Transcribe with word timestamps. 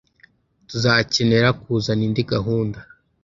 Tuzakenera 0.69 1.49
kuzana 1.61 2.01
indi 2.07 2.21
gahunda 2.33 2.79